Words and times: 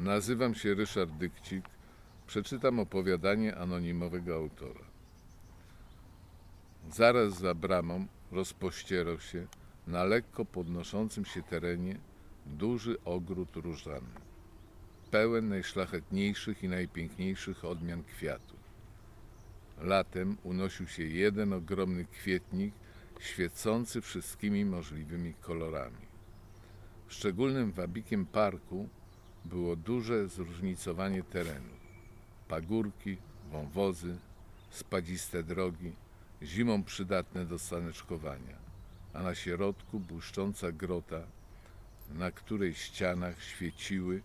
Nazywam 0.00 0.54
się 0.54 0.74
Ryszard 0.74 1.10
Dykcik. 1.10 1.64
Przeczytam 2.26 2.78
opowiadanie 2.78 3.56
anonimowego 3.56 4.34
autora. 4.34 4.84
Zaraz 6.92 7.38
za 7.38 7.54
bramą 7.54 8.06
rozpościerał 8.32 9.20
się 9.20 9.46
na 9.86 10.04
lekko 10.04 10.44
podnoszącym 10.44 11.24
się 11.24 11.42
terenie 11.42 11.98
duży 12.46 12.96
ogród 13.04 13.56
różany, 13.56 14.14
pełen 15.10 15.48
najszlachetniejszych 15.48 16.62
i 16.62 16.68
najpiękniejszych 16.68 17.64
odmian 17.64 18.02
kwiatów. 18.02 18.60
Latem 19.80 20.36
unosił 20.42 20.86
się 20.86 21.02
jeden 21.02 21.52
ogromny 21.52 22.04
kwietnik, 22.04 22.74
świecący 23.18 24.00
wszystkimi 24.00 24.64
możliwymi 24.64 25.34
kolorami. 25.34 26.06
Szczególnym 27.08 27.72
wabikiem 27.72 28.26
parku 28.26 28.88
było 29.44 29.76
duże 29.76 30.28
zróżnicowanie 30.28 31.22
terenu. 31.22 31.74
Pagórki, 32.48 33.16
wąwozy, 33.52 34.16
spadziste 34.70 35.42
drogi, 35.42 35.92
zimą 36.42 36.82
przydatne 36.82 37.46
do 37.46 37.58
saneczkowania, 37.58 38.56
a 39.12 39.22
na 39.22 39.34
środku 39.34 40.00
błyszcząca 40.00 40.72
grota, 40.72 41.22
na 42.10 42.30
której 42.30 42.74
ścianach 42.74 43.42
świeciły 43.42 44.22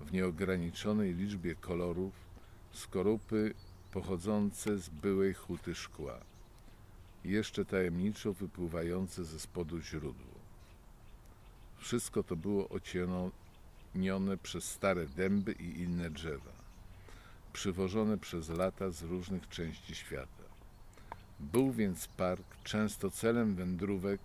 w 0.00 0.12
nieograniczonej 0.12 1.14
liczbie 1.14 1.54
kolorów 1.54 2.12
skorupy 2.72 3.54
pochodzące 3.92 4.78
z 4.78 4.88
byłej 4.88 5.34
huty 5.34 5.74
szkła 5.74 6.20
jeszcze 7.26 7.64
tajemniczo 7.64 8.32
wypływające 8.32 9.24
ze 9.24 9.40
spodu 9.40 9.80
źródło. 9.80 10.36
Wszystko 11.78 12.22
to 12.22 12.36
było 12.36 12.68
ocienione 13.96 14.36
przez 14.36 14.64
stare 14.64 15.06
dęby 15.06 15.52
i 15.52 15.80
inne 15.80 16.10
drzewa, 16.10 16.52
przywożone 17.52 18.18
przez 18.18 18.48
lata 18.48 18.90
z 18.90 19.02
różnych 19.02 19.48
części 19.48 19.94
świata. 19.94 20.44
Był 21.40 21.72
więc 21.72 22.06
park 22.06 22.44
często 22.64 23.10
celem 23.10 23.54
wędrówek 23.54 24.20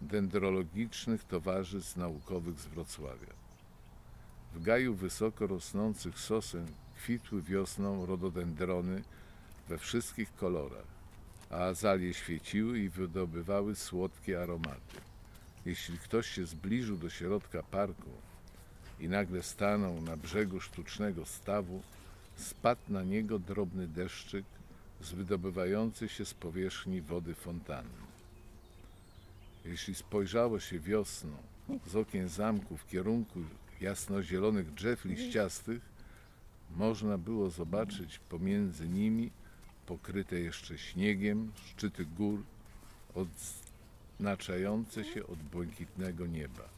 dendrologicznych 0.00 1.24
towarzystw 1.24 1.96
naukowych 1.96 2.60
z 2.60 2.66
Wrocławia. 2.66 3.32
W 4.54 4.62
gaju 4.62 4.94
wysoko 4.94 5.46
rosnących 5.46 6.18
sosen 6.18 6.66
kwitły 6.96 7.42
wiosną 7.42 8.06
rododendrony 8.06 9.02
we 9.68 9.78
wszystkich 9.78 10.34
kolorach, 10.34 10.90
a 11.50 11.56
azalie 11.56 12.14
świeciły 12.14 12.78
i 12.78 12.88
wydobywały 12.88 13.74
słodkie 13.76 14.42
aromaty. 14.42 15.00
Jeśli 15.66 15.98
ktoś 15.98 16.26
się 16.26 16.46
zbliżył 16.46 16.96
do 16.96 17.10
środka 17.10 17.62
parku 17.62 18.10
i 19.00 19.08
nagle 19.08 19.42
stanął 19.42 20.00
na 20.02 20.16
brzegu 20.16 20.60
sztucznego 20.60 21.26
stawu, 21.26 21.82
spadł 22.36 22.80
na 22.88 23.02
niego 23.02 23.38
drobny 23.38 23.88
deszczyk 23.88 24.44
z 25.00 25.12
wydobywającej 25.12 26.08
się 26.08 26.24
z 26.24 26.34
powierzchni 26.34 27.00
wody 27.00 27.34
fontanny. 27.34 28.06
Jeśli 29.64 29.94
spojrzało 29.94 30.60
się 30.60 30.80
wiosną 30.80 31.36
z 31.86 31.96
okien 31.96 32.28
zamku 32.28 32.76
w 32.76 32.88
kierunku 32.88 33.40
jasnozielonych 33.80 34.74
drzew 34.74 35.04
liściastych, 35.04 35.82
można 36.76 37.18
było 37.18 37.50
zobaczyć 37.50 38.18
pomiędzy 38.18 38.88
nimi 38.88 39.30
pokryte 39.86 40.40
jeszcze 40.40 40.78
śniegiem 40.78 41.52
szczyty 41.66 42.04
gór 42.04 42.42
odznaczające 43.14 45.04
się 45.04 45.26
od 45.26 45.38
błękitnego 45.38 46.26
nieba. 46.26 46.68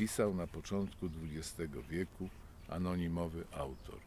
Pisał 0.00 0.34
na 0.34 0.46
początku 0.46 1.06
XX 1.06 1.72
wieku 1.90 2.28
anonimowy 2.68 3.44
autor. 3.52 3.98